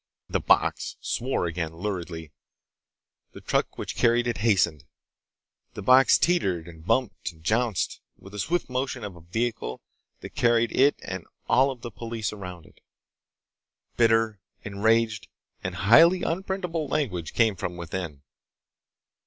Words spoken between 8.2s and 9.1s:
the swift motion